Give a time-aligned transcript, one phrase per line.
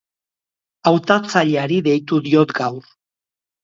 [0.93, 2.85] Hautatzaileari deitu diot gaur.